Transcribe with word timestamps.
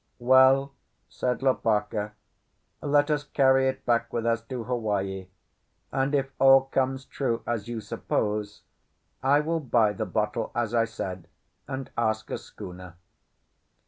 "Well," 0.17 0.71
said 1.09 1.43
Lopaka, 1.43 2.13
"let 2.81 3.11
us 3.11 3.23
carry 3.23 3.67
it 3.67 3.85
back 3.85 4.11
with 4.11 4.25
us 4.25 4.41
to 4.45 4.63
Hawaii; 4.63 5.27
and 5.91 6.15
if 6.15 6.31
all 6.39 6.61
comes 6.61 7.05
true, 7.05 7.43
as 7.45 7.67
you 7.67 7.79
suppose, 7.81 8.63
I 9.21 9.41
will 9.41 9.59
buy 9.59 9.93
the 9.93 10.07
bottle, 10.07 10.51
as 10.55 10.73
I 10.73 10.85
said, 10.85 11.27
and 11.67 11.91
ask 11.99 12.31
a 12.31 12.39
schooner." 12.39 12.95